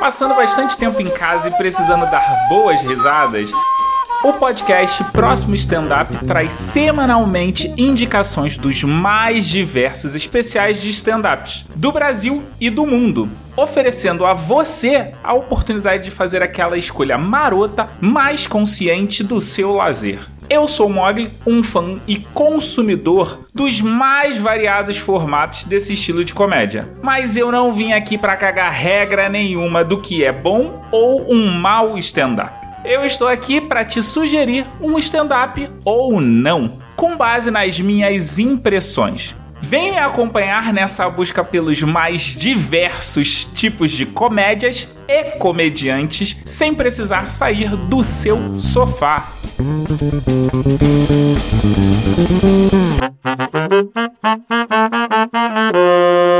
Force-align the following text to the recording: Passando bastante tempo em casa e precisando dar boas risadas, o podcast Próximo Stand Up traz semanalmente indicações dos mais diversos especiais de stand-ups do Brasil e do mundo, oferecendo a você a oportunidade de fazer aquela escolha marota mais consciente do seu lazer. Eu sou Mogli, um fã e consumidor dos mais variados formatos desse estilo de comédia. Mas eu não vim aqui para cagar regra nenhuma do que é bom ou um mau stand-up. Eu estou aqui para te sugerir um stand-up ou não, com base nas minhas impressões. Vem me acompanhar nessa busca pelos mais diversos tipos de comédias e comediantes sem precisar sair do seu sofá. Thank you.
Passando 0.00 0.34
bastante 0.34 0.76
tempo 0.76 1.00
em 1.00 1.08
casa 1.08 1.48
e 1.48 1.50
precisando 1.52 2.08
dar 2.10 2.48
boas 2.48 2.80
risadas, 2.82 3.50
o 4.22 4.32
podcast 4.32 5.04
Próximo 5.04 5.54
Stand 5.54 5.88
Up 6.00 6.26
traz 6.26 6.52
semanalmente 6.52 7.72
indicações 7.76 8.56
dos 8.56 8.82
mais 8.82 9.44
diversos 9.44 10.14
especiais 10.14 10.80
de 10.80 10.90
stand-ups 10.90 11.64
do 11.74 11.92
Brasil 11.92 12.42
e 12.60 12.70
do 12.70 12.86
mundo, 12.86 13.28
oferecendo 13.56 14.24
a 14.24 14.32
você 14.32 15.12
a 15.22 15.34
oportunidade 15.34 16.04
de 16.04 16.10
fazer 16.10 16.42
aquela 16.42 16.78
escolha 16.78 17.18
marota 17.18 17.88
mais 18.00 18.46
consciente 18.46 19.22
do 19.22 19.40
seu 19.40 19.74
lazer. 19.74 20.20
Eu 20.48 20.68
sou 20.68 20.88
Mogli, 20.88 21.28
um 21.44 21.60
fã 21.60 21.98
e 22.06 22.18
consumidor 22.18 23.48
dos 23.52 23.80
mais 23.80 24.38
variados 24.38 24.96
formatos 24.96 25.64
desse 25.64 25.94
estilo 25.94 26.24
de 26.24 26.32
comédia. 26.32 26.88
Mas 27.02 27.36
eu 27.36 27.50
não 27.50 27.72
vim 27.72 27.92
aqui 27.92 28.16
para 28.16 28.36
cagar 28.36 28.70
regra 28.70 29.28
nenhuma 29.28 29.82
do 29.82 30.00
que 30.00 30.24
é 30.24 30.30
bom 30.30 30.84
ou 30.92 31.32
um 31.32 31.50
mau 31.50 31.98
stand-up. 31.98 32.64
Eu 32.84 33.04
estou 33.04 33.26
aqui 33.26 33.60
para 33.60 33.84
te 33.84 34.00
sugerir 34.00 34.64
um 34.80 34.96
stand-up 34.98 35.68
ou 35.84 36.20
não, 36.20 36.78
com 36.94 37.16
base 37.16 37.50
nas 37.50 37.80
minhas 37.80 38.38
impressões. 38.38 39.34
Vem 39.60 39.90
me 39.92 39.98
acompanhar 39.98 40.72
nessa 40.72 41.10
busca 41.10 41.42
pelos 41.42 41.82
mais 41.82 42.22
diversos 42.22 43.44
tipos 43.44 43.90
de 43.90 44.06
comédias 44.06 44.88
e 45.08 45.24
comediantes 45.38 46.36
sem 46.44 46.72
precisar 46.72 47.32
sair 47.32 47.74
do 47.74 48.04
seu 48.04 48.60
sofá. 48.60 49.32
Thank 49.58 49.90
you. 55.74 56.35